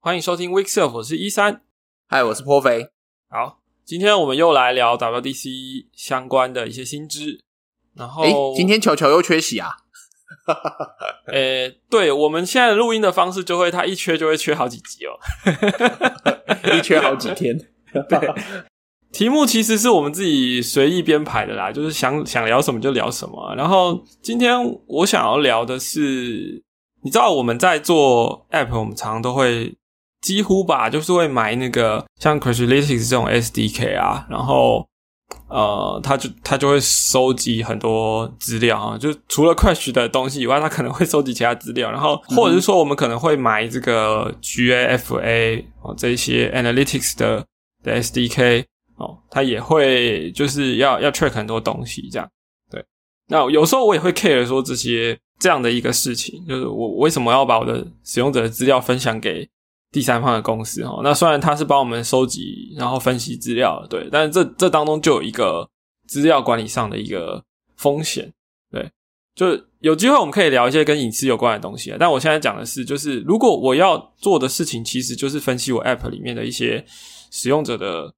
[0.00, 1.60] 欢迎收听 Week Self，我是一三。
[2.06, 2.88] 嗨，我是颇肥。
[3.28, 7.42] 好，今天我们又来聊 WDC 相关的一些新知。
[7.96, 9.70] 然后，哎，今天球球又缺席啊？
[11.26, 15.18] 呃，对，我们现在录音的方式就会，他一缺就会缺好几集哦，
[16.78, 17.58] 一缺好几天。
[18.08, 18.34] 对，
[19.10, 23.52] 题目其实是我们自己随意编排的啦，就是想想聊什么就聊什么。
[23.56, 24.56] 然后今天
[24.86, 26.62] 我想要聊的是，
[27.02, 29.76] 你知道我们在做 App，我们常常都会。
[30.28, 34.86] 几乎吧，就是会买那个像 Crashlytics 这种 SDK 啊，然后
[35.48, 47.46] 呃，他就他就会收集很多资料啊，就除了 Crash 的东西以外，他可能会收集其他资料，然后或者是说我们可能会买这个 GAFA 哦这些 Analytics 的
[47.82, 48.66] 的 SDK
[48.96, 52.28] 哦，他也会就是要要 track 很多东西这样。
[52.70, 52.84] 对，
[53.28, 59.48] 那有时候我也会 care 说这些这样的一个事情，就是我为什么要把我的使用者的资料分享给。
[59.90, 65.66] 第三方的公司哈，那虽然他是帮我们收集然后分析资料，对，但是这这当中就有一个
[66.06, 67.42] 资料管理上的一个
[67.74, 68.30] 风险，
[68.70, 68.90] 对，
[69.34, 71.96] 就有机会我们可以聊一些跟隐私有关的东西。
[71.98, 76.84] 但我现在讲的是，就是如果我要做的事情，其实就是分析我 App 里面的一些
[77.30, 78.12] 使用者的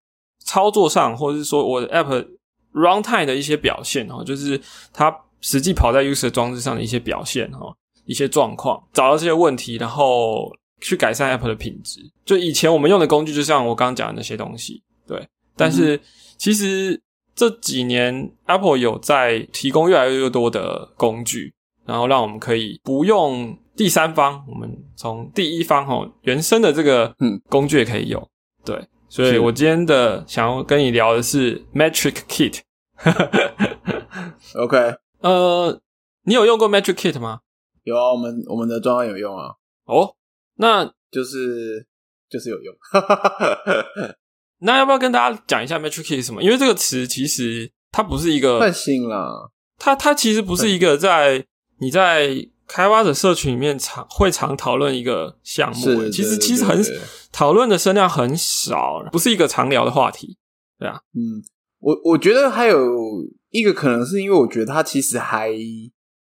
[0.44, 2.26] 操作上，或者是说我的 App
[2.72, 4.60] runtime 的一些表现哈，就是
[4.92, 7.72] 它实际跑在 user 装置上的一些表现哈，
[8.06, 10.50] 一些状况，找到这些问题，然后。
[10.80, 15.28] 去改善 App 的品质，就以前我们用的工具，就像我刚刚讲的那些东西，对。
[15.56, 16.00] 但是
[16.38, 17.00] 其实
[17.34, 21.52] 这几年 Apple 有在提供越来越多的工具，
[21.84, 28.26] 然后让我们可以不用第三方，我们从第一方哈原生的这个嗯工具也可以用，
[28.64, 28.82] 对。
[29.08, 32.60] 所以我今天的想要跟你聊的是 Metric Kit。
[34.54, 35.80] OK， 呃，
[36.24, 37.40] 你有用过 Metric Kit 吗？
[37.82, 39.56] 有啊，我们我们的装有用啊。
[39.86, 40.14] 哦。
[40.60, 41.86] 那就是
[42.28, 42.74] 就是有用，
[44.60, 46.42] 那要不要跟大家讲一下 metric kit 什么？
[46.42, 51.46] 因为这个词其实它不是一个换新了，它它其实不是一个在
[51.80, 56.78] 你在开发者社群里面常会常讨论一个项目，其实其实很
[57.32, 60.36] 讨论的声量很少，不是一个常聊的话题，
[60.78, 61.42] 对啊，嗯，
[61.78, 62.86] 我我觉得还有
[63.48, 65.50] 一个可能是因为我觉得它其实还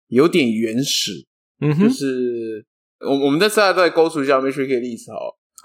[0.09, 1.25] 有点原始，
[1.61, 2.67] 嗯哼，就是。
[3.05, 5.19] 我我们在现在再勾出一下 Matrix 的例子哈，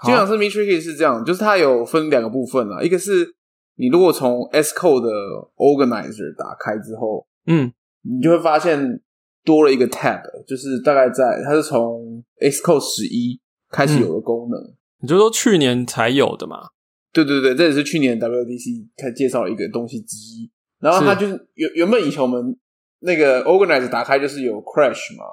[0.04, 3.34] 基本上是 Matrix 是这样，就是它有分两个部分啊，一个是
[3.76, 5.10] 你如果从 S Code 的
[5.56, 9.00] Organizer 打开之后，嗯，你就会发现
[9.44, 13.40] 多了一个 Tab，就是大概在它是从 S Code 十一
[13.70, 14.60] 开始有的功能，
[15.00, 16.68] 你就说去年才有的嘛？
[17.12, 22.56] 对对对，这也是去年 WDC 开介绍一个东西之一，然后它就是原原本以前我们
[23.00, 25.24] 那个 Organizer 打开就是有 Crash 嘛，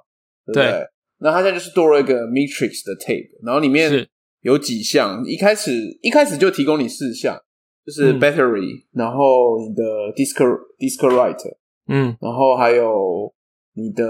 [0.45, 0.88] 对不对？
[1.19, 4.07] 那它现在就是多了一个 Matrix 的 Tape，然后里面
[4.41, 7.39] 有几项，一开始一开始就提供你四项，
[7.85, 9.83] 就是 Battery，然后你的
[10.16, 10.38] Disk
[10.77, 11.56] Disk Write，
[11.88, 13.33] 嗯，然后还有
[13.73, 14.06] 你的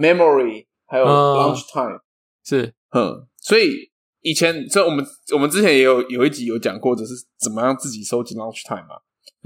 [0.00, 2.00] Memory，还有 Launch Time，
[2.44, 8.96] 是，嗯，所以以前这我们我们之前也有有一集有讲过，就是怎么样自己收集 Launch Time 嘛。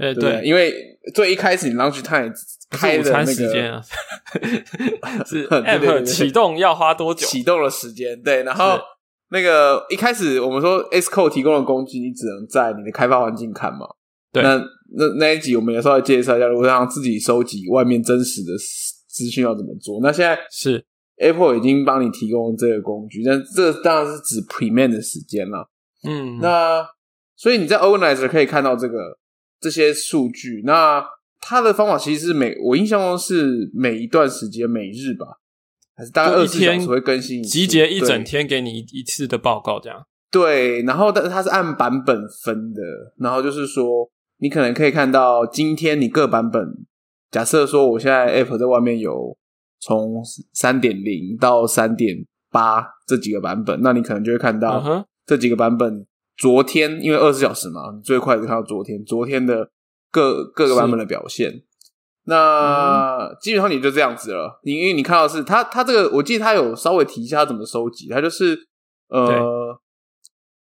[0.01, 0.73] 哎，对，因为
[1.13, 2.33] 最一开始你 launch time
[2.71, 3.83] 开的那个
[5.25, 7.27] 是 app 启动要花多久？
[7.27, 8.79] 启动的时间对，然后
[9.29, 13.85] 那个一开始我们说 S Code 提供的工具，你只能在你的开发环境看嘛。
[14.33, 14.55] 对，那
[14.97, 18.53] 那那一集我们也稍微介绍一下，如果想自己收集外面真实的
[19.07, 19.99] 资讯要怎么做？
[20.01, 20.83] 那现在是
[21.17, 25.69] Apple 已经帮你提供这个工具，但这当然是指 prement 的时间了。
[26.07, 26.83] 嗯，那
[27.35, 29.20] 所以你在 organizer 可以看到这个。
[29.61, 31.05] 这些数据，那
[31.39, 35.27] 他的方法其实是每我印象中是每一段时间每日吧，
[35.95, 40.03] 还是大概二十小时会更新，集结一整天给你一次的报告，这样。
[40.31, 42.81] 对，然后但是它是按版本分的，
[43.19, 46.85] 然后就是说你可能可以看到今天你各版本，
[47.29, 49.37] 假设说我现在 App 在外面有
[49.79, 50.23] 从
[50.53, 56.07] 三点零到三点八这几个版本，那你可能就会看到这几个版本。
[56.41, 59.69] 昨天因为二十小时嘛，最快是看到昨天，昨天的
[60.09, 61.61] 各各个版本的表现。
[62.23, 64.59] 那基本上你就这样子了。
[64.63, 68.57] 你因为你看到是他他这个，我记得他有稍微提一下他怎么收集，他就是
[69.09, 69.79] 呃，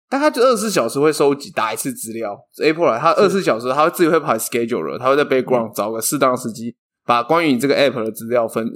[0.09, 2.35] 大概就二十四小时会收集打一次资料。
[2.63, 6.75] Apple 他二十四小时他会自己会排 schedule 了，他会在 background 找个适当的时机，
[7.05, 8.67] 把关于你这个 App 的资料分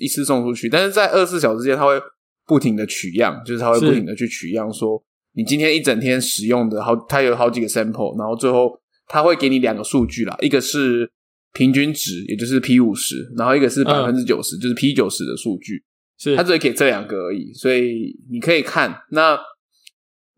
[0.00, 0.68] 一次送出去。
[0.68, 2.02] 但是在二十四小时之间，他会
[2.44, 5.00] 不停的取样，就是他会不停的去取样说。
[5.34, 11.10] 你今天一整天使用的好，它有好几个 sample，然后最后它会给你两个数据啦，一个是
[11.52, 15.84] 平均值，也就是 P 五十，然后一个是百分之九十，就是 P 九十的数据。
[16.20, 18.92] 是它只会给这两个而已，所以你可以看。
[19.12, 19.38] 那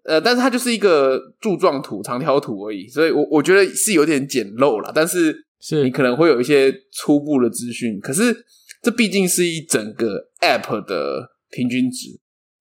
[0.04, 4.92] 呃，但是它就是一个柱状图、长条图而已，所以我我觉得是有点简陋了。
[4.94, 8.44] 但是是你可能会有一些初步的资讯，可是
[8.82, 12.08] 这毕竟是一整个 App 的平均值。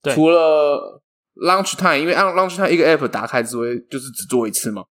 [0.02, 1.02] 对除了
[1.42, 4.84] Launch Time，因为按 Launch Time 一个 App 打开只会就是只做一次嘛，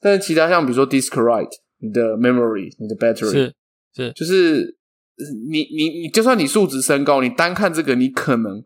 [0.00, 3.54] 但是其他像比如说 Disk Write、你的 Memory、你的 Battery，是
[3.94, 4.12] 是。
[4.14, 4.76] 就是
[5.16, 8.62] 呃你你你，就算你数值升高，你单看这个，你可能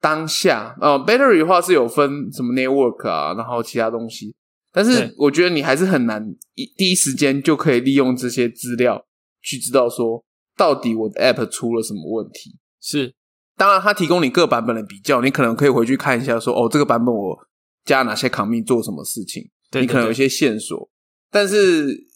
[0.00, 4.34] 当下呃，battery 的话是有分什么 network 啊，然后其他东西，
[4.72, 6.22] 但是我觉得你还是很难
[6.54, 9.04] 一第一时间就可以利用这些资料
[9.42, 10.22] 去知道说
[10.56, 12.56] 到底我的 app 出了什么问题。
[12.80, 13.14] 是
[13.56, 17.38] 当然，它提供你各版本的比较，你可能可以回去看一下说哦，这个版本我
[17.84, 20.88] 加哪些 commit 做什么事情，对对对你可能有一些线索，
[21.30, 22.06] 但是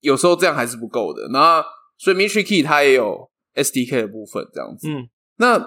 [0.00, 1.28] 有时候这样还是不够的。
[1.32, 1.66] 然后，
[1.96, 4.88] 所以 Mystery Key 它也有 SDK 的部分，这样子。
[4.88, 5.58] 嗯那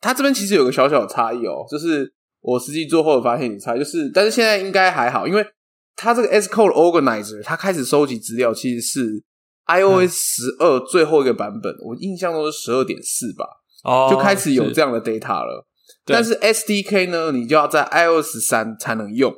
[0.00, 5.46] 它这边其实有个小小的差异哦，就是我实际做后发现有差异，就是但是现在应该还好，因为
[5.94, 9.24] 它这个 S Code Organizer 它开始收集资料，其实是
[9.66, 13.46] iOS 十二最后一个版本，我印象中是十二点四吧，
[13.86, 15.66] 哦，就开始有这样的 data 了。
[16.04, 19.32] 但是 SDK 呢，你就要在 iOS 三才能用，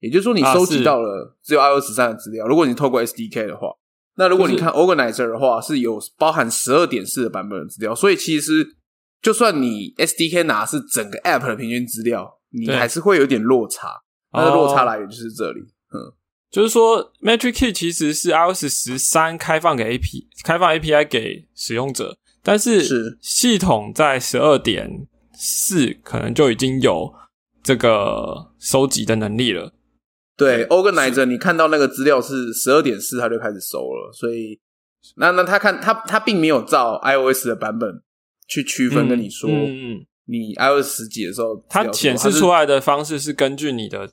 [0.00, 2.46] 也就是说你啊收集到了只有 iOS 三的资料。
[2.46, 3.68] 如果你透过 SDK 的话，
[4.16, 8.76] 那如果你看 Organizer 的话，是有包含十二点四的版本的资料，所以其实
[9.22, 14.02] 就算你 SDK 拿是整个 App 的平均资料，你还是会有点落差。
[14.30, 15.60] 它的落差哦来源就是这里。
[15.60, 16.12] 嗯，
[16.50, 23.18] 就是说，Metric Key 其实是 iOS 十三开放给 AP 开放 API 给使用者，但是是。
[23.20, 27.14] 系统在十二点四可能就已经有
[27.62, 29.72] 这个收集的能力了。
[30.36, 34.58] 对，Organizer 你看到那个资料是十二点四，它就开始收了，所以
[35.16, 38.02] 那那他看他他并没有照 iOS 的版本
[38.48, 44.10] 去区分跟你说，嗯你 iOS 十几的时候，它显示出来的方式是根据你的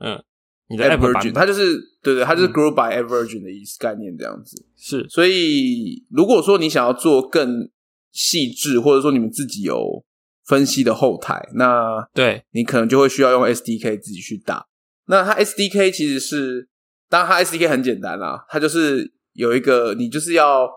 [0.00, 0.22] 嗯
[0.68, 1.32] 你的 App 版本。
[1.32, 2.52] 它就是对对，它就是嗯。
[2.52, 4.66] group by version 的意思概念这样子。
[4.76, 5.06] 是。
[5.08, 7.70] 所以如果说你想要做更
[8.10, 10.04] 细致，或者说你们自己有
[10.44, 12.44] 分析的后台，那对。
[12.50, 14.66] 你可能就会需要用 SDK 自己去打。
[15.06, 16.68] 那它 SDK 其实是，
[17.08, 20.68] 当然它 SDK 很简单啦，它就是有一个你就是要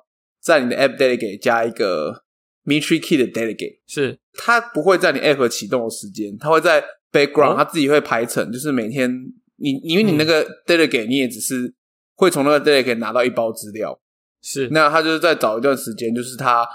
[0.41, 2.23] 在你的 App Delegate 加一个
[2.65, 4.19] Metri Key 的 Delegate，是。
[4.33, 7.55] 它不会在你 App 启动的时间，它会在 background，、哦。
[7.57, 9.11] 它自己会排成，就是每天
[9.57, 11.73] 你因为你那个 Delegate 你也只是
[12.15, 13.99] 会从那个 Delegate 拿到一包资料，
[14.41, 14.67] 是。
[14.71, 16.67] 那他就是在找一段时间，就是他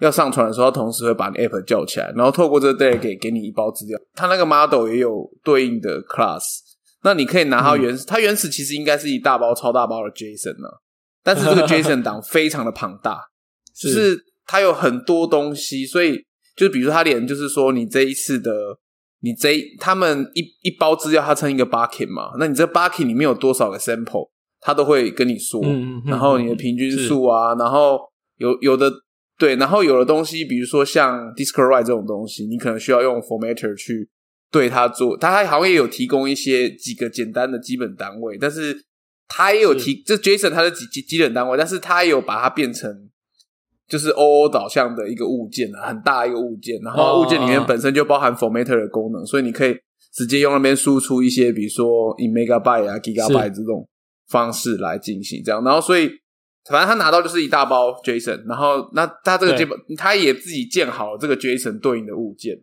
[0.00, 3.98] 要上传的时候，他同时会把你 app 叫起来，然后透过这个 delegate 给你一包资料。
[4.14, 6.42] 他那个 model 也有对应的 class，
[7.02, 10.68] 那你可以拿它原始，它原始其实应该是一大包超大包的 JSON 呢、
[11.22, 13.20] 但是这个 JSON 档非常的庞大，
[13.74, 14.12] 就是。
[14.12, 16.24] 是它有很多东西，所以
[16.56, 18.52] 就是比如说它连就是说你这一次的。
[19.20, 22.30] 你这他们一一包资料，它称一个 bucket 嘛？
[22.38, 24.30] 那你这 bucket 里面有多少个 sample，
[24.60, 25.60] 它都会跟你说。
[25.64, 27.98] 嗯嗯嗯然后你的平均数啊，然后
[28.36, 28.92] 有有的
[29.36, 34.08] 对，然后有的东西，比如说像 Discord 这种东西，你可能需要用 formatter 去
[34.50, 38.84] 对它做，它好像也有提供一些几个简单的基本单位，但是
[39.26, 43.08] 它也有提这 JSON 它的几基基本单位，但是它也有把它变成
[43.88, 49.74] 就是 OO 导向的一个物件啊，很大一个物件，然后物件里面本身就包含 formatter 的功能，所以你可以
[50.12, 53.88] 直接用那边输出一些，比如说以 megabyte 啊、gigabyte 这种
[54.28, 56.10] 方式来进行这样，然后所以
[56.68, 62.54] 反正他拿到就是一大包 JSON，然后那他这个对 JSON 他也自己建好了这个 JSON 对应的物件，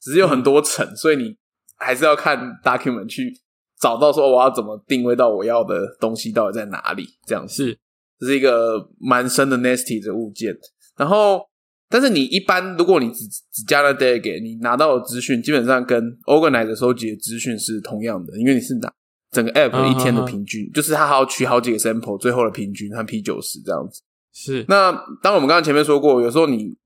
[0.00, 1.36] 只是有很多层，所以你
[1.78, 3.32] 还是要看 document 去
[3.80, 7.54] 找到说我要怎么定位到我要的东西到底在哪里，这样子。
[7.66, 7.78] 是
[8.18, 10.56] 这是一个蛮深的 nasty 的物件。
[10.96, 11.42] 然后，
[11.88, 18.92] 但是你一般如果你只只加了 delegate，你拿到的资讯基本上跟 organizer 收集的资讯是同样的，因为你是拿
[19.30, 24.02] 整个 app 嗯一天的平均，就是它还要取好几个 sample，最后的平均和 P 九十这样子。
[24.32, 24.64] 是。
[24.68, 26.76] 那当然我们刚刚前面说过，有时候你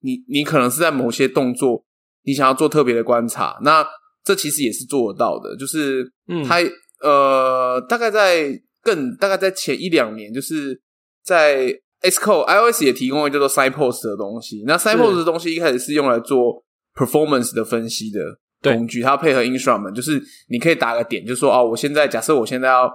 [0.00, 1.84] 你你可能是在某些动作，
[2.24, 3.86] 你想要做特别的观察，那
[4.22, 6.58] 这其实也是做得到的，就是嗯它、
[7.02, 10.80] 呃大概在更大概在前一两年，就是
[11.22, 14.64] 在 Xcode iOS 也提供了叫做 Signpost 的东西。
[14.66, 16.62] 那 Signpost 的东西一开始是用来做
[16.94, 18.20] performance 的分析的
[18.62, 22.90] 工具，它配合 instrument，就是你可以打个点，就说哦，我现在假设我现在要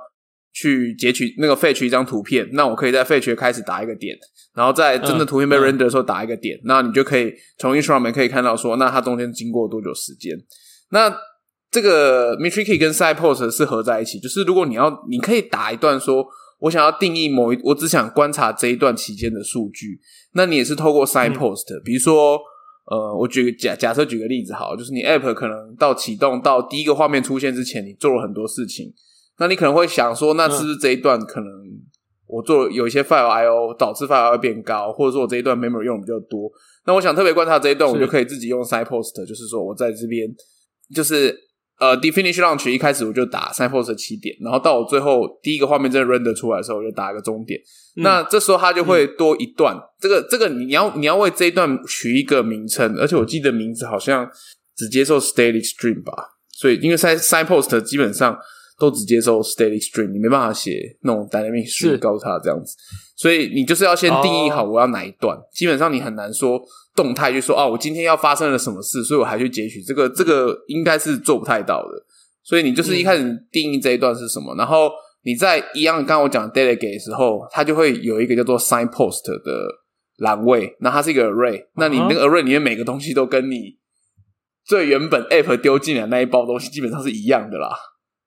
[0.54, 4.16] 去截取那个 fetch 一张图片，那我可以在 fetch 开始打一个点，
[4.56, 10.36] 然后在真的图片被嗯 render 的时候打一个点，那你就可以从 instrument 可以看到说，那它中间经过多久时间。
[10.92, 11.14] 那
[11.72, 16.26] 这个 Metric 跟 Signpost 是合在一起，就是如果你要，你可以打一段说，
[16.66, 20.00] 我想要定义某一，我只想观察这一段期间的数据，
[20.34, 22.40] 那你也是透过 Signpost，、比如说，
[22.90, 28.92] 呃，我举个假假设举个例子好，就是你 App 可能到启动到第一个画面出现之前，你做了很多事情，
[29.38, 31.48] 那你可能会想说，那是不是这一段可能
[32.26, 36.52] 我做有一些 file I/O 导致 file I/O 变高，或者说我这一段 memory 用的比较多，
[36.88, 40.28] 那我想特别观察这一段，我就可以自己用 side post，就是说我在这边
[40.96, 41.46] 就是。
[41.78, 47.60] 呃，definition launch 一开始我就打 signpost 起点，然后到我最后第一个画面真的 render 出来的时候，我就打一个终点。
[47.96, 54.26] 那这时候它就会多一段，这个这个你要你要为这一段取一个名称，而且我记得名字好像
[54.76, 56.14] 只接受 static stream 吧。
[56.50, 58.38] 所以因为 sign signpost 基本上
[58.80, 62.74] 都只接受 static stream，你没办法写那种 dynamic Stream 告诉他这样子。
[63.18, 66.62] 所以你就是要先定义好我要哪一段，基本上你很难说。
[66.96, 72.06] 动态就说哦，我今天要发生了什么事，所以我还去截取这个，这个应该是做不太到的。
[72.44, 74.90] 所以你就是一开始定义这一段是什么，然后
[75.24, 79.52] 你在一样刚刚我讲 delegate 的时候，它就会有一个叫做 sign post 的
[80.18, 83.78] 栏位，那它是一个 array，那你那个 array 里面每个东西都跟你
[84.64, 87.76] 最原本 app 丢进来那一包东西基本上是一样的啦。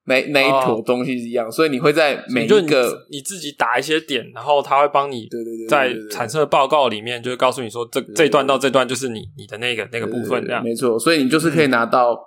[0.09, 10.65] 那那一坨东西是一样，所以你会在每一个你自己打一些点，然后他会帮你对对对，在产生的报告里面，就会告诉你说这这段到这段就是你你的那个那个部分这样。
[10.65, 12.19] 没错，所以你就是可以拿到，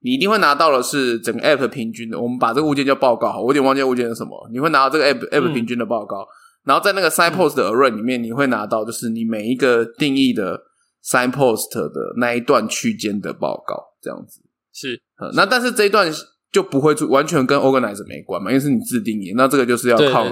[0.00, 2.20] 你一定会拿到的是整个 app 平均的。
[2.20, 4.48] 我们把这个物件叫报告，我有点忘记物件是什么。
[4.52, 6.28] 你会拿到这个 app app 平均的报告，
[6.64, 10.60] 然后在那个 sign post 的 array 里面，你会拿到就是你每一个定义的
[11.02, 14.42] sign post 的那一段区间的报告，这样子
[14.74, 15.00] 是。
[15.34, 16.12] 那但是这一段。
[16.52, 20.26] 就不会完全跟 organizer 没关嘛，因为是你自定义，那这个就是要靠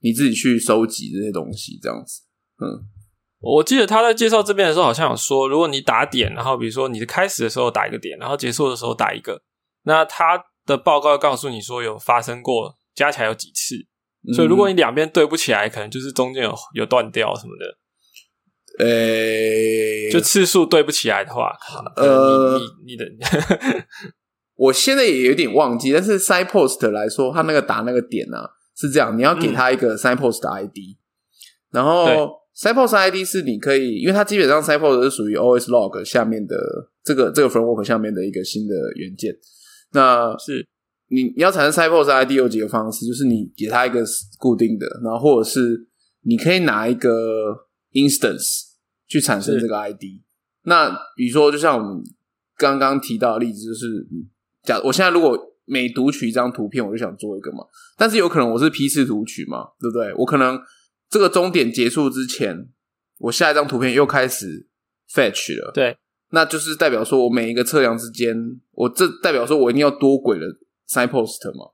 [0.00, 2.22] 你自己去收集这些东西，这样子。
[2.62, 2.66] 嗯，
[3.40, 9.42] 我记得他在介绍这边的时候，好像有说，如果你打点，然后比如说你的开始的时候打一个点，然后结束的时候打一个，
[9.84, 13.76] 那他的报告告诉你说有发生过，加起来有几次。
[14.34, 18.84] 所以如果你两边对不起来，可能就是中间有有断掉什么的。
[18.84, 21.52] 呃，就次数对不起来的话，
[21.96, 23.04] 呃，你你的。
[24.60, 28.36] 我现在也有点忘记，但是 side post 来说，他那个打那个点呢
[28.76, 30.98] 是这样，你要给他一个 side post 的 ID，
[31.70, 32.06] 然后
[32.54, 36.54] side post ID 是你可以，因为它基本上 side post 是属于 OS log 下面的
[37.02, 39.34] 这个这个 framework 下面的一个新的元件。
[39.92, 40.68] 那是
[41.08, 44.04] 你你要产生 side post ID 有几个方式，就是你给它一个
[44.38, 45.88] 固定的，然后或者是
[46.24, 48.64] 你可以拿一个 instance
[49.08, 50.02] 去产生这个 ID。
[50.64, 52.04] 那比如说，就像我们
[52.58, 54.06] 刚刚提到的例子，就是。
[54.62, 57.64] 假我现在如果每读取一张图片，我就想做一个嘛，
[57.96, 60.12] 但是有可能我是批次读取嘛，对不对？
[60.14, 60.60] 我可能
[61.08, 62.68] 这个终点结束之前，
[63.18, 64.66] 我下一张图片又开始
[65.08, 65.96] fetch 了，对，
[66.30, 68.36] 那就是代表说我每一个测量之间，
[68.72, 70.46] 我这代表说我一定要多轨的
[70.88, 71.70] sign post 嘛，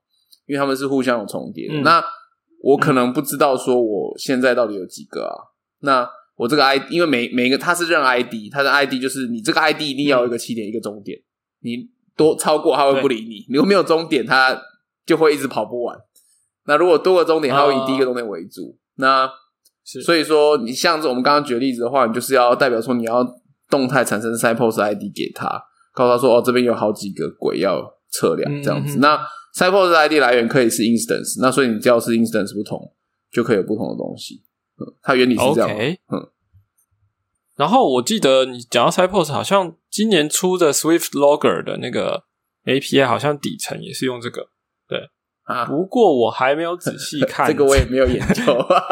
[0.46, 1.80] 因为他们是互相有重叠的。
[1.80, 2.04] 那
[2.62, 5.34] 我可能不知道说我现在到底有几个啊？
[5.80, 11.18] 那我这个 i 因为每每一个它是认 id，它的 id 就是你这个 id 一定要有一个起点一个终点，
[11.60, 11.95] 你。
[12.16, 14.60] 多超过他会不理你，如果没有终点，他
[15.04, 15.96] 就会一直跑不完。
[16.66, 18.76] 那如果多个终点，他会以第一个终点为主。
[18.96, 19.30] 那
[20.02, 23.24] 所以说，你像我们刚刚举例子的话，你就是要代表说你要
[23.68, 25.46] 动态产生 s i p o s ID 给他，
[25.94, 27.80] 告诉他说哦，这边有好几个鬼要
[28.10, 28.98] 测量这样子。
[28.98, 29.16] 那
[29.54, 32.92] s i p o s ID 来源可以是 instance，那所以你只要是 instance 不同，
[33.30, 34.42] 就可以有不同的东西。
[34.78, 35.70] 嗯，它原理是这样。
[35.70, 36.28] 嗯。
[37.56, 42.24] 然后我记得你讲到 Cypress，好像今年出的 Swift Logger 的那个
[42.66, 44.50] API，好像底层也是用这个。
[44.86, 44.98] 对
[45.44, 48.42] 啊，不过我还没有仔细 看，这个我也没有研究，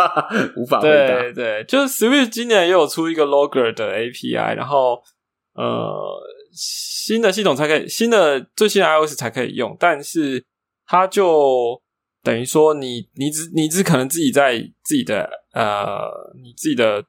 [0.57, 1.21] 无法回答。
[1.21, 5.03] 对对，就是 Swift 今年也有出一个 Logger 的 API，然后
[5.53, 5.95] 呃，
[6.53, 10.43] 新的系统才可以，新的最新的 iOS 才可以用，但是
[10.87, 11.83] 它就
[12.23, 16.09] 等于说，你你只你只可能自己在自己的呃，
[16.43, 17.05] 你自己的。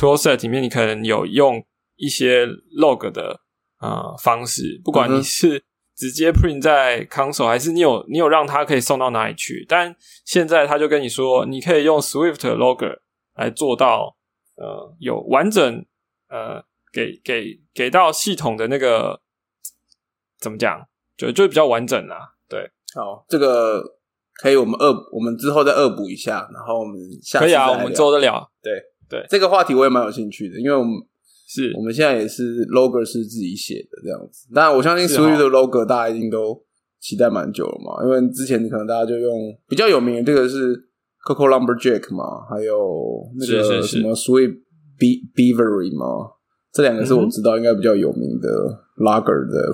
[0.00, 1.62] Toolset 里面，你可能有用
[1.96, 3.38] 一些 log 的
[3.80, 5.62] 呃方式，不管你是
[5.94, 9.66] 直接 print 在 console，还是你有你有让它可以送到哪里去。
[9.68, 13.00] 但现在他就跟你说，你可以用 Swift logger
[13.34, 14.16] 来做到
[14.56, 15.84] 呃有完整
[16.30, 19.20] 呃给给给到系统的那个
[20.38, 20.88] 怎么讲，
[21.18, 22.36] 就就比较完整啦。
[22.48, 23.82] 对，好，这个
[24.40, 28.72] 可以我们恶我们之后再恶补一下，然后我们下可以啊，我们做得了，对。
[29.10, 30.94] 对这个话题我也蛮有兴趣的，因为我们
[31.48, 34.48] 是我们现在也是 logo 是自己写的这样子。
[34.54, 36.62] 当然，我相信 Swift 的 logo 大家一定都
[37.00, 40.76] 期待蛮久了嘛，因为之前可能大家就用比较有名的这个是
[41.26, 44.60] Coco Lumberjack 嘛，还有那个什么 Swift
[44.98, 46.30] Beavery 嘛，
[46.72, 48.48] 这两个是我知道应该比较有名的
[48.98, 49.72] logger 的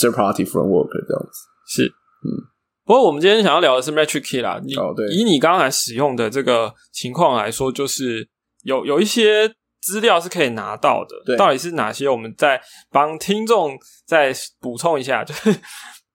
[0.00, 1.38] third party framework 这样子。
[1.66, 2.48] 是，嗯。
[2.84, 4.58] 不过我们今天想要聊的是 Metric Key 啦。
[4.78, 5.06] 哦，对。
[5.08, 8.26] 以你刚才使用的这个情况来说，就是
[8.68, 11.16] 有有一些资料是可以拿到的。
[11.24, 12.08] 对到底是哪些？
[12.08, 12.60] 我们再
[12.90, 15.52] 帮听众再补充一下， 就是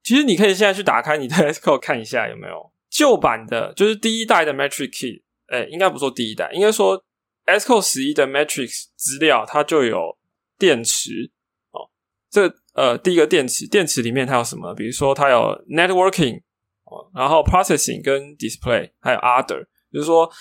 [0.04, 7.04] 其实你可以现在去打开你的 Xcode 看一下有没有旧版的，就是第一代的 Metric Key，诶，应该不说第一代，应该说
[7.46, 10.18] Xcode 十一的 Metrics 资料，它就有
[10.58, 11.32] 电池
[11.72, 11.90] 哦。
[12.30, 14.74] 这呃，第一个电池，电池里面它有什么？
[14.76, 15.38] 比如说它有
[15.70, 16.42] Networking
[16.86, 20.32] 哦，然后 Processing 跟 Display，还有 Other，就是说嗯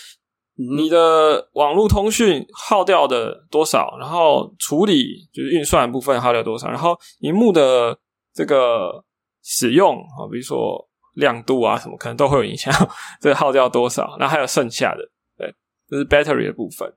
[0.55, 7.99] 你的网络通讯耗掉的多少，然后处理就是运算部分耗掉多少，然后荧幕的
[8.35, 9.05] 这个
[9.43, 12.73] 使用啊，比如说亮度啊什么，可能都会有影响，
[13.21, 15.03] 这个耗掉多少，然后还有剩下的，
[15.37, 15.55] 对，
[15.89, 16.93] 这是 battery 的部分，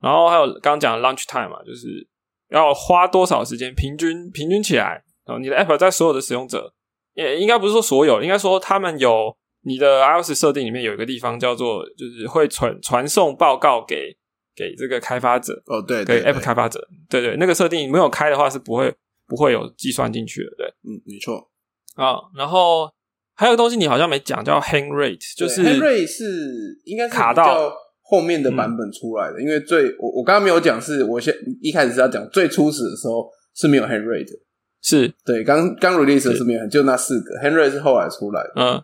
[0.00, 2.08] 然后还有刚刚讲的 lunch time 嘛，就是
[2.50, 6.72] 要花多少时间，平均平均起来，然后你的 app 在所有的使用者，
[7.14, 14.16] 也应该不是说所有，应该说他们有你的 iOS 设定里面有一个地方叫做，就是会传传送报告给
[14.54, 18.94] 给这个开发者，哦，对给对 app 开发者，对对，那个设定没有开的话是不会
[19.26, 20.66] 不会有计算进去的，对。
[20.84, 21.50] 嗯，没错，
[21.94, 22.90] 啊，然后
[23.34, 27.44] 还有个东西你好像没讲，叫 hang rate，就是 hang rate 是应该是卡到。
[27.44, 34.38] 比较后面的版本出来的，因为最我我刚刚没有讲，是我先一开始是要讲最初始的时候是没有 hang rate 的，
[34.82, 35.10] 是。
[35.24, 36.44] 对，刚刚 release 的是。
[36.44, 38.74] 没有，就那四个 hen rate 是后来出来的，嗯。
[38.74, 38.82] 好，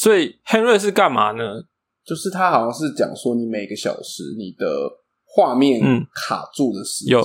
[0.00, 1.62] 所以 rate 是干嘛呢？
[2.02, 4.66] 就是他好像是讲说你每个小时你的
[5.26, 6.06] 画面嗯。
[6.14, 7.18] 卡住的时间，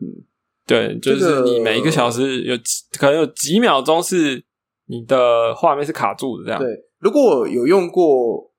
[0.00, 0.24] 嗯，
[0.66, 4.42] 对，就是你每一个小时有几可能有几秒钟是
[4.86, 6.58] 你的画面是卡住的，这样。
[6.58, 6.70] 对，
[7.00, 8.50] 如果有用过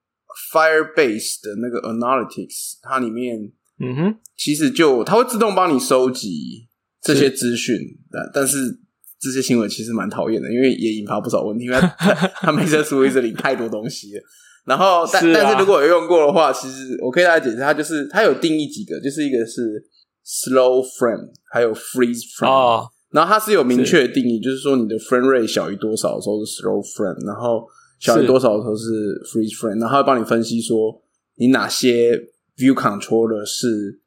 [0.51, 6.70] Firebase 的那个 Analytics，它里面嗯哼，其实就它会自动帮你收集
[7.01, 7.75] 这些资讯，
[8.12, 8.83] 但但是
[9.24, 14.22] 这些新闻其实蛮讨厌的，因为也引发不少问题，因为它它它每次处理这里太多东西了。
[14.65, 19.84] 然后，但但是如果有用过的话，其实我可以大家解释，它就是它有定义几个，就是一个是
[20.25, 22.48] slow frame，还有 freeze frame。
[22.48, 27.65] 哦，然后它是有明确的定义，就是说你的 frame rate 小于多少的时候是 slow frame，然后
[28.00, 28.89] 小于多少的时候是
[29.25, 31.01] freeze frame，然后它会帮你分析说
[31.36, 32.16] 你哪些
[32.57, 34.00] view controller 是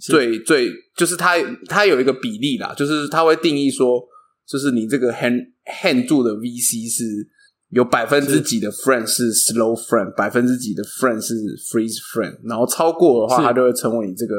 [0.00, 1.34] 最最，就是它
[1.66, 4.00] 它有一个比例啦，就是它会定义说，
[4.50, 7.04] 就是你这个 hand hand 住的 VC 是
[7.68, 11.34] 有百分之几的 friend 是 slow friend，百分之几的 friend 是
[11.70, 13.46] freeze friend，然后超过的话，是。
[13.46, 14.34] 它就会成为你这个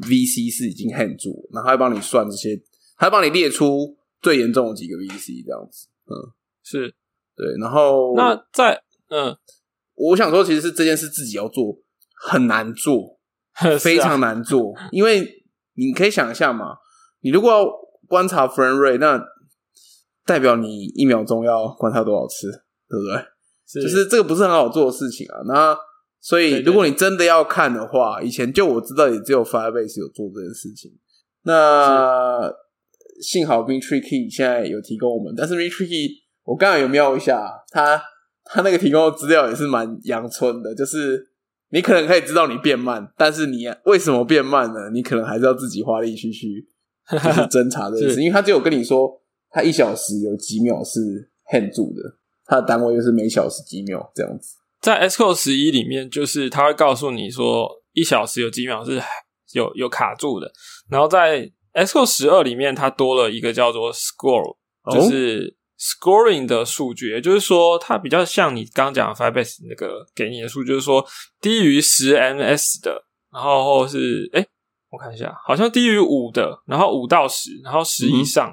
[0.00, 2.60] VC 是已经 hand 住，然后它会帮你算这些，
[2.98, 6.12] 它会帮你列出最严重的几个 VC 这样子，嗯，
[6.62, 6.94] 是。
[7.36, 9.34] 对，然后那在嗯，
[9.94, 11.80] 我想说，其实是这件事自己要做
[12.28, 13.18] 很难做，
[13.80, 15.42] 非常难做，因为
[15.74, 16.76] 你可以想一下嘛，
[17.22, 17.66] 你如果要
[18.06, 19.20] 观察 friend rate，那
[20.26, 22.50] 代表你一秒钟要观察多少次，
[22.88, 23.82] 对不对？
[23.82, 25.42] 就是这个不是很好做的事情啊。
[25.46, 25.76] 那
[26.20, 30.92] 所以，如果你真的要看的话，以前就我知道也只有 Firebase 有做这件事情。
[31.42, 32.50] 那
[33.20, 36.08] 幸好 m i t r i Key 现在有提供我们，但是 m i t r i Key
[36.44, 38.00] 我刚刚有瞄一下，他
[38.44, 41.28] 他那个提供的资料也是蛮阳春的，就是
[41.70, 44.90] 你可能可以知道你变慢，但是你为什么变慢呢？
[44.92, 46.66] 你可能还是要自己花力气去
[47.10, 49.10] 就是 侦查这件事，是因为他只有跟你说
[49.54, 52.02] 他一小时有几秒是 hand 住的，
[52.44, 54.56] 它的单位就是每小时几秒这样子。
[54.80, 59.00] 在 S code 十一里面，就是它会告诉你说一小时有几秒是
[59.52, 60.50] 有有卡住的，
[60.90, 71.06] 然后在 S code 十二里面，它多了一个叫做 score，哦就是 scoring 的数据，也就是说，它比较像你刚刚讲的 Firebase 那个给你的数据，就是说
[71.40, 74.44] 低于十 ms 的，然后或是哎，
[74.90, 78.52] 我看一下，好像低于五的，然后五到十，然后十以上。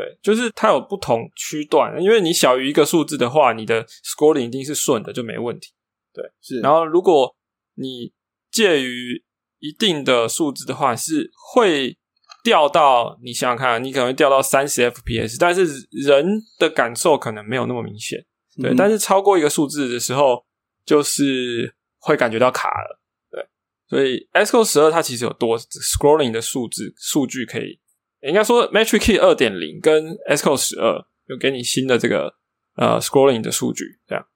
[0.00, 5.72] 对，就是它有不同区段，因为你小于一个数字的话，你的 scoring 一定是顺的，就没问题。
[6.12, 7.36] 对是，然后如果
[7.74, 8.12] 你
[8.50, 9.22] 介于
[9.58, 11.98] 一定的数字的话，是会
[12.42, 18.24] 掉到你想想看，你可能会掉到三十 FPS，但是人的感受可能没有那么明显。
[18.60, 20.44] 对，嗯但是超过一个数字的时候，
[20.84, 23.00] 就是会感觉到卡了。
[23.30, 23.46] 对，
[23.88, 27.78] 所以 Xcode 十二它其实有多 scrolling 的数字数据可以，
[28.22, 32.34] 应该说 Metric Key 二点零跟 s c o 十二有给你新的这个
[32.76, 34.26] 呃 scrolling 的数据，这样。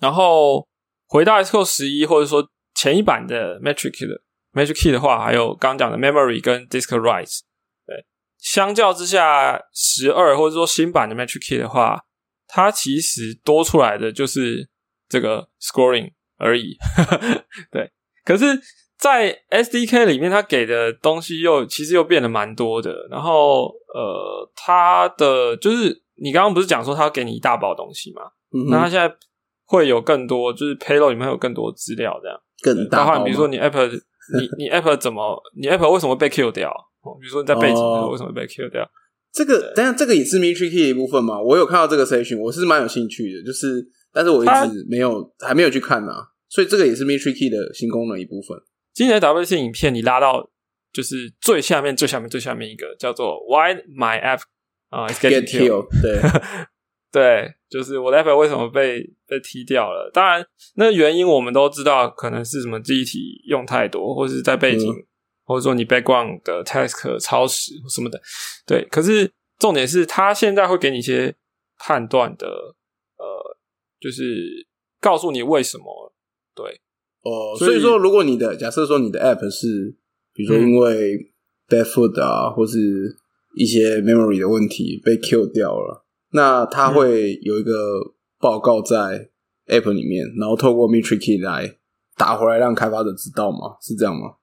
[0.00, 0.66] 然后
[1.06, 4.22] 回到 s c o 十一或者说前一版的 Metric Key 的
[4.52, 7.40] Metric Key 的话，还有刚讲的 Memory 跟 Disk Write，
[7.86, 8.06] 对，
[8.38, 12.04] 相较之下，十二或者说新版的 Metric Key 的话，
[12.46, 14.68] 它其实多出来的就是
[15.08, 16.76] 这个 scoring 而已。
[17.70, 17.90] 对，
[18.24, 18.44] 可是，
[18.98, 23.06] 在 SDK 里面，它给的东西又其实又变得蛮多的。
[23.10, 28.22] 然后，呃，它的就是你刚刚不是讲说它给你一大包东西嘛？
[28.52, 29.14] 嗯那它现在
[29.66, 33.90] 会有更多，就是 payload 里面会有更多资料，这样更大比如说你 app
[34.34, 36.70] 你你 App 怎么你 App 为什么会被 Q 掉？
[37.02, 38.88] 哦比如说你在背景的时候哦为什么会被 Q 掉？
[39.32, 41.40] 这个，当然这个也是 Mitri Key 的一部分嘛。
[41.40, 48.56] 我有看到这个 session，我是蛮有兴趣的，就是，但是我一直没有还没有去看啊，所以这个也是 Mitri Key 的新功能一部分。
[48.96, 50.48] 今年的 WC 影片你拉到
[50.90, 54.40] 就是最下面最下面最下面一个叫做 Why My App
[54.88, 55.86] 啊、Get killed。
[55.86, 56.22] killed，对，
[57.12, 60.10] 对，就是我的 App 为什么被被踢掉了？
[60.14, 65.06] 当然，那原因我们都知道，可能是什么记忆体用太多，或是在背景，嗯
[65.44, 68.18] 或者说你 background 的 task 超时什么的。
[68.66, 71.34] 对，可是重点是，它现在会给你一些
[71.78, 72.48] 判断的，
[73.18, 73.56] 呃，
[74.00, 74.66] 就是
[75.00, 76.14] 告诉你为什么。
[76.54, 76.80] 对，
[77.26, 79.96] 哦，所以说，如果你的假设说你的 app 是，
[80.32, 81.32] 比如说因为
[81.68, 83.16] bad food 啊，或是
[83.56, 87.72] 一些 memory 的问题被 kill 掉了，那它会有一个
[88.38, 89.30] 报告在
[89.66, 91.78] app 里面，然后透过 Mitri Key 来
[92.16, 93.76] 打回来，让开发者知道吗？
[93.82, 94.34] 是这样吗？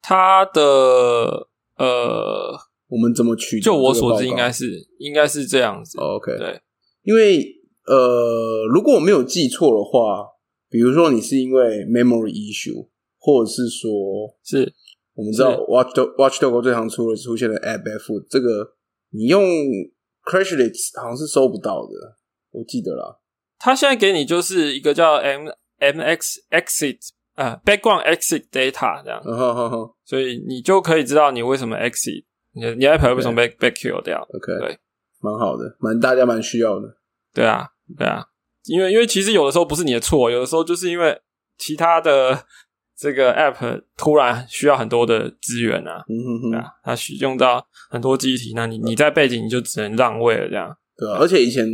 [0.00, 3.92] 它的呃，我们怎么取就我？
[3.92, 5.98] 所知，应该是应该是这样子。
[6.00, 6.60] 哦 OK，对，
[7.02, 7.44] 因为
[7.86, 10.33] 呃，如果我没有记错的话，
[10.74, 12.88] 比如说你是因为 memory issue，
[13.20, 14.74] 或者是说是。
[15.16, 18.74] 我们知道 Watchdog Watchdog 最常出的出现的 app food，这个
[19.10, 19.44] 你用
[20.24, 22.16] Crashlytics 好像是收不到的，
[22.50, 23.20] 我记得啦。
[23.60, 25.46] 它现在给你就是一个叫 M
[25.78, 26.98] M X exit
[27.36, 29.22] 啊、background exit data 这样，
[30.04, 34.20] 所以你就可以知道你为什么 exit，你的你的 app 为什么被被 kill 掉。
[34.34, 34.76] ，OK，对，
[35.20, 36.96] 蛮好的，蛮大家蛮需要的。
[37.32, 38.26] 对啊，对啊，
[38.66, 41.20] 因为因为其实有的时候不是你的错，有的时候就是因为
[41.58, 42.44] 其他的
[42.96, 50.74] 这个 app 突然需要很多的资源啊，嗯哼哼，对啊，它需用到很多机体，那你你在背景你就只能让位了这样。
[50.96, 51.66] 对啊，而且以前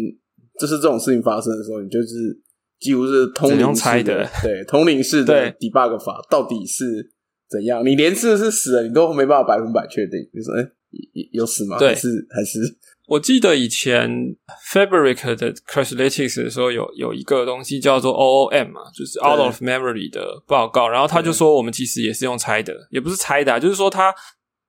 [0.59, 2.41] 就是这种事情发生的时候，你就是
[2.81, 7.13] 几乎是通灵猜的的，对，通灵式的对 debug 法到底是
[7.49, 7.85] 怎样？
[7.85, 10.19] 你连是不是死了，你都没办法百分百确定。
[10.33, 10.63] 你说，哎、
[11.13, 11.79] 有有死吗？
[11.79, 12.59] 对还是还是
[13.11, 14.09] 我记得以前
[14.73, 24.15] Fabric 的 Crashlytics 的时候有有一个东西叫做 OOM 嘛，就是 Out of Memory 的报告，然后他就说我们其实也是用猜的，也不是猜的、啊，就是说他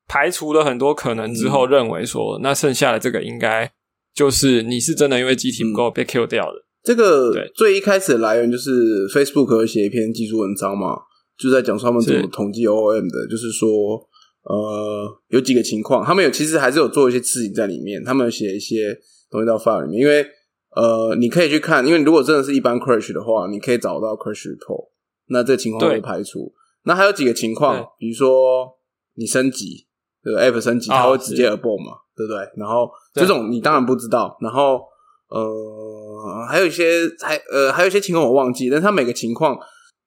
[0.08, 3.72] 排除了很多可能之后，认为说、那剩下的这个应该
[4.16, 6.66] 就是你是真的因为机体不够被 Q 掉的。
[6.82, 10.98] 这个最一开始的来源就是 Facebook 有写一篇技术文章嘛，
[11.38, 13.70] 就在讲说他们怎么统计 OOM 的，就是说
[14.44, 18.98] 呃有几个情况，他们有其实还是有做一些事情在里面，他们有写一些
[19.30, 20.26] 东西到 file 里面，因为
[20.76, 24.90] 呃你可以去看，因为如果真的是一般 crash 的话，你可以找到 crash report，
[25.28, 26.52] 那这个情况对会排除。
[26.84, 28.68] 那还有几个情况，比如说
[29.14, 29.86] 你升级，
[30.24, 32.40] 这个 app 升级，它哦会直接 abort 嘛，对不对？
[32.58, 34.82] 然后这种你当然不知道，然后
[35.30, 39.56] 呃，还有一些还呃还有一些情况我忘记，但是它每个情况，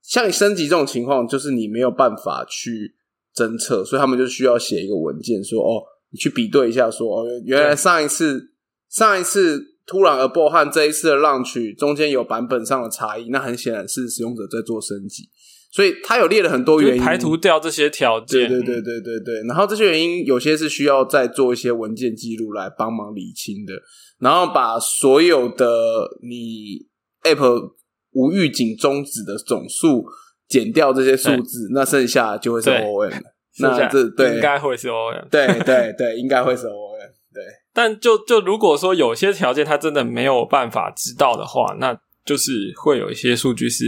[0.03, 2.97] 像你升级这种情况，就是你没有办法去
[3.35, 8.51] 侦测，所以他们就需要写一个文件说，哦，你去比对一下说，哦，原来上一次
[8.90, 15.29] 上一次突然 abort 和这一次的 launch 中间有版本上的差异，那很显然是使用者在做升级，
[15.73, 23.75] 所以他有列了很多原因，排除掉这些条件，对对对对对对，然后这些原因有些是需要再做一些文件记录来帮忙理清的，
[24.20, 26.87] 然后把所有的你
[27.25, 27.73] App
[28.12, 30.05] 无预警终止的总数
[30.55, 32.71] 减掉这些数字，那剩下就会是。
[33.57, 35.29] 剩下那这对应该会是 OM。
[35.31, 37.09] 对对对，应该会是 OM。
[37.33, 43.85] 对， 但就就如果说有些条件他真的没有办法知道的话，那就是会有一些数据是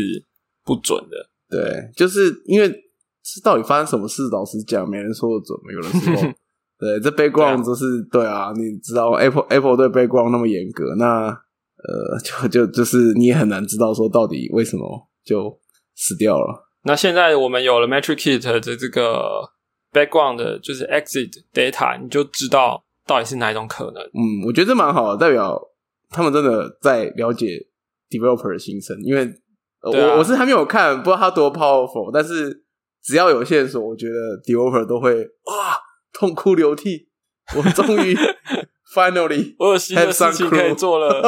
[0.64, 1.30] 不准的。
[1.50, 2.68] 对，就是因为
[3.24, 5.72] 是到底发生什么事，老实讲，没人说的准嘛。
[5.72, 6.32] 有的时候，
[6.78, 14.86] 对，这 background 就是对啊，你知道 Apple Apple 对 background 那么严格，那呃，就就就是你也很难知道说到底为什么
[15.24, 15.58] 就
[15.96, 16.68] 死掉了。
[16.84, 19.50] 那现在我们有了 Metric Kit 的这个
[19.92, 24.00] background 的，就是 exit data，你就知道到底是哪一种可能。
[24.04, 25.60] 嗯，我觉得这蛮好的，代表
[26.10, 27.66] 他们真的在了解
[28.08, 28.96] developer 的心声。
[29.02, 29.22] 因为、
[29.80, 32.62] 呃啊我我是还没有看，不知道他多 powerful，但是
[33.02, 35.76] 只要有线索，我觉得 developer 都会哇
[36.12, 37.08] 痛哭流涕。
[37.56, 38.16] 我终于
[38.92, 41.22] finally 我有新的事情可以做了，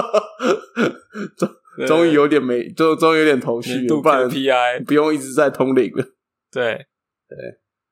[1.86, 4.84] 终于有点没，就终于有点头绪了，不然 KPI。
[4.84, 6.04] 不用一直在通灵了。
[6.50, 6.86] 对。
[7.28, 7.36] 对，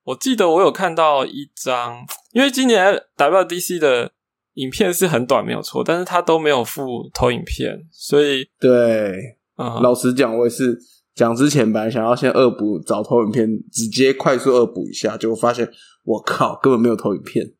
[0.04, 4.10] 我记得我有看到一张，因为今年 WDC 的
[4.54, 10.78] 影片是很短，没有错，但是它都没有附投影片，所以对，嗯，老实讲，我也是
[11.14, 15.70] 讲之前本来想要先恶补找投影片，直接快速恶补一下，结果发现
[16.04, 17.52] 我靠，根本没有投影片。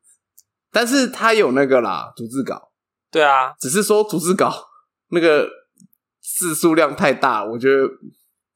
[0.71, 2.71] 但是他有那个啦，逐字稿，
[3.11, 4.51] 对啊，只是说逐字稿
[5.11, 5.47] 那个
[6.35, 7.87] 字数量太大，我觉得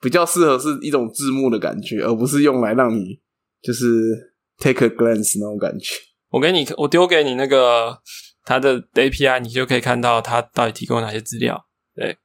[0.02, 3.20] 比较适合是一种字幕的感觉，而不是用来让你
[3.62, 5.96] 就是 take a glance 那种感觉。
[6.30, 7.98] 我给你，我丢给你那个
[8.44, 11.66] 它的 API，你就可以看到它到底提供哪些资料。
[11.96, 12.18] 对，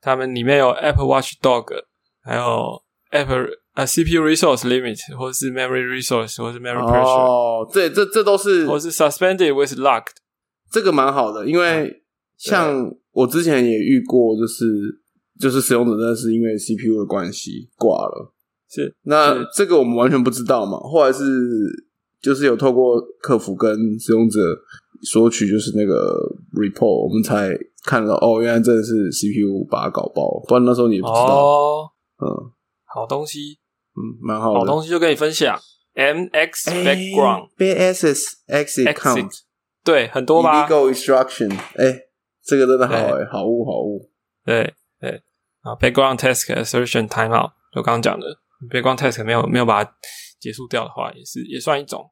[0.00, 1.66] 他们里面有 Apple Watch Dog，
[2.22, 10.14] 还有 Apple 啊 CPU resource limit，或者是 memory resource，或者是 memory pressure，哦，这这这都是或者是 suspended with locked。
[10.70, 12.02] 这个蛮好的，因为
[12.36, 14.64] 像我之前也遇过，就是
[15.40, 18.32] 就是使用者真的是因为 CPU 的关系挂了。
[18.68, 21.22] 是，那是这个我们完全不知道嘛，后来是
[22.20, 24.40] 就是有透过客服跟使用者
[25.02, 26.18] 索取，就是那个
[26.52, 31.46] report，我们才看到哦，原来真的是 CPU 把它搞爆，不然那时候你也不知道。
[31.46, 32.26] 哦，嗯
[32.84, 33.58] 好东西，
[33.96, 34.60] 嗯，蛮好的。
[34.60, 35.58] 好东西就跟你分享。
[35.94, 36.50] MX
[36.82, 39.30] background，BSS exit Exit count
[39.84, 42.00] 对，很多吧 instruction，哎，
[42.44, 44.10] 这个真的好哎，好物好物。
[44.44, 45.22] 对对
[45.62, 48.38] 啊，background task assertion timeout，就刚刚讲的
[48.70, 49.96] background task 没有没有把它
[50.38, 52.10] 结束掉的话，也是也算一种。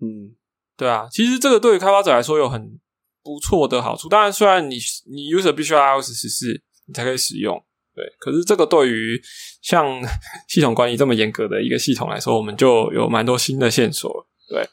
[0.00, 0.34] 嗯，
[0.76, 2.80] 对啊，其实这个对于开发者来说有很
[3.22, 4.08] 不错的好处。
[4.08, 4.76] 当然，虽然你
[5.10, 7.62] 你 user 必须要 iOS 十四你才可以使用，
[7.94, 9.20] 对，可是这个对于
[9.62, 9.86] 像
[10.48, 14.26] 系统管理这么严格的一个系统来说，我们就有蛮多新的线索。
[14.48, 14.66] 对，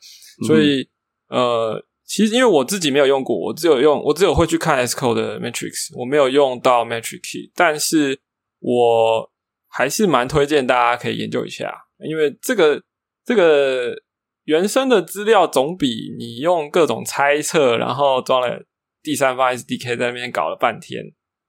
[0.47, 0.89] 所以、
[1.29, 1.81] 呃，
[2.13, 8.19] 其实因为我自己没有用过，我只有用我只有会去看 S code 的 Matrix，我没有用到 Matrix，Key，但是
[8.59, 9.31] 我
[9.69, 12.83] 还是蛮推荐大家可以研究一下，因为这个
[13.23, 13.95] 这个
[14.43, 18.61] 原生的资料总比你用各种猜测，然后装了
[19.01, 21.01] 第三方 SDK 在那边搞了半天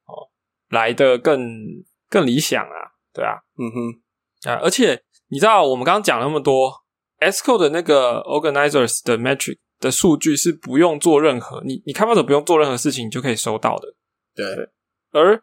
[0.07, 0.31] 哦，
[0.69, 1.43] 来的更
[2.09, 6.73] 更理想啊，对啊，嗯哼，啊，而且你知道我们刚刚讲了那么多
[7.19, 13.95] S code 的那个 Organizers 的 metric 的数据是不用做任何，你你开发者不用做任何事情，你就可以收到的。
[14.35, 14.47] 对，
[15.11, 15.43] 而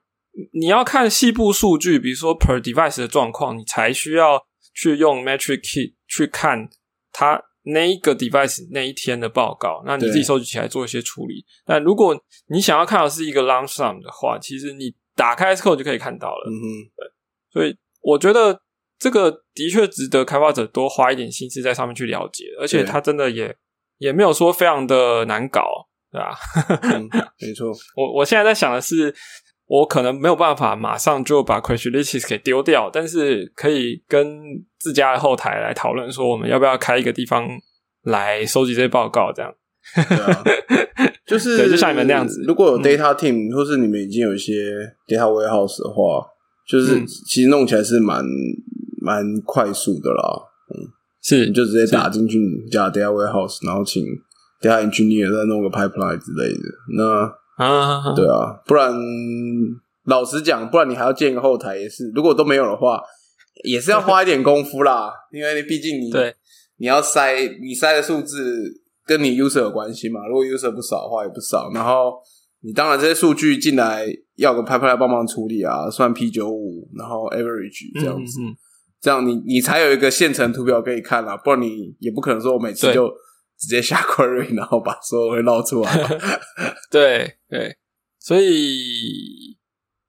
[0.53, 4.41] 你要看细部数据，比如说 per device 的状况，你才需要
[4.73, 6.69] 去用 metric key 去看
[7.11, 11.45] 它那一个 device 那一天的报告，那你自己收集起来做一些处理。
[11.65, 16.49] 但如果你想要看的是一个 long sum 的话，其实你打开 Xcode 就可以看到了。
[16.49, 17.11] 嗯哼，
[17.51, 18.61] 所以我觉得
[18.97, 23.55] 这个的确值得开发者多花一点心思在上面去了解，而且对它真的也
[23.99, 25.63] 也没有说非常的难搞，
[26.11, 26.35] 对吧？
[26.81, 27.07] 嗯，
[27.39, 29.13] 没错， 我我现在在想的是，
[29.67, 34.41] 我可能没有办法马上就把 Crashlytics 给丢掉，但是可以跟
[34.79, 37.47] 自家的后台来讨论，说我们要不要开一个地方
[38.03, 39.53] 来收集这些报告，这样。
[39.95, 40.43] 对啊，
[41.25, 44.53] 就是对就像你们那样子如果有嗯 data team，、或是你们已经有一些
[45.07, 46.25] data warehouse 的话，
[46.67, 48.23] 就是嗯其实弄起来是蛮
[49.01, 50.45] 蛮快速的啦。
[51.21, 54.05] 是你就直接打进去你家 data warehouse，然后请
[54.61, 56.59] data engineer 再弄个 pipeline 之类的。
[56.95, 58.93] 那啊，对啊，不然
[60.05, 63.01] 老实讲，不然你还要建个后台也是，如果都没有的话，
[63.63, 65.11] 也是要花一点功夫啦。
[65.31, 66.35] 因为毕竟你对。
[66.81, 72.13] 你要塞你塞的数字跟你 user 有关系嘛，如果 user 不少的话也不少，然后
[72.61, 78.55] 你当然这些数据进来要个 pipeline 帮忙处理啊，算 P 九五，然后 average 这样子，嗯嗯
[79.01, 83.09] 这样你你才有一个现成图表可以看啦，不然你也不可能说我每次就
[83.57, 86.09] 直接下 query，然后把所有会捞出来嘛。
[86.91, 87.77] 对对，
[88.19, 89.57] 所以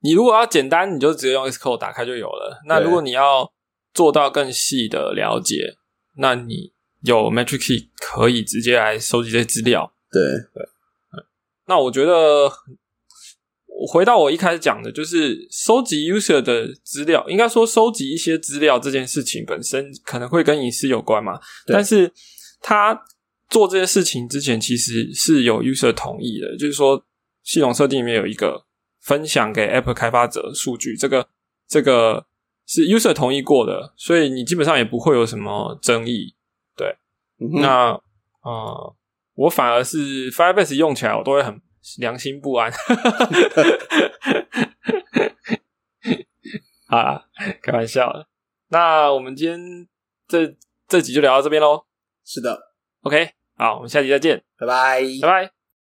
[0.00, 2.60] 你如果要简单，你就直接用 Xcode 打开就有了。
[2.66, 3.52] 那如果你要
[3.92, 5.74] 做到更细的了解，
[6.16, 6.72] 那你
[7.02, 9.92] 有 Metric Key 可以直接来收集这些资料。
[10.10, 10.22] 对
[10.54, 10.68] 对，
[11.66, 12.12] 那我觉得，
[12.44, 12.52] 我
[13.86, 21.74] 回到我一开始讲的，就是收集 user 的资料，应该说收集一些资料这件事情本身可能会跟隐私有关嘛，对。
[21.74, 22.12] 但是
[22.60, 23.00] 他
[23.48, 27.04] 做这件事情之前其实是有 user 同意的，就是说
[27.42, 28.66] 系统设定里面有一个
[29.02, 31.28] 分享给 Apple 开发者数据，这个
[31.68, 32.26] 这个
[32.66, 36.34] 是 user 同意过的，所以你基本上也不会有什么争议。
[37.42, 37.60] 嗯哼。
[37.62, 37.98] 那
[38.42, 38.96] 呃，
[39.34, 41.58] 我反而是 Firebase 用起来，我都会很
[41.98, 42.72] 良心不安。
[46.88, 47.24] 好啦，
[47.62, 48.26] 开玩笑的。
[48.68, 49.88] 那我们今天
[50.26, 50.56] 这
[50.88, 51.86] 这集就聊到这边喽。
[52.24, 55.02] 是的，OK，好，我们下集再见，拜拜。
[55.22, 55.59] 拜拜。